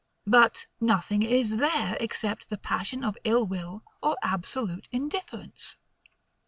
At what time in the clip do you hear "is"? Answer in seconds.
1.21-1.57